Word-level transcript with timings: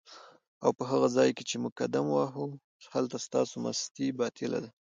اوپه 0.65 0.83
هغه 0.91 1.07
ځای 1.15 1.29
کی 1.37 1.43
چی 1.49 1.55
موږ 1.61 1.73
قدم 1.81 2.05
وهو 2.09 2.45
هلته 2.93 3.17
ستاسو 3.27 3.55
مستی 3.63 4.07
باطیله 4.19 4.59
ده 4.63 4.69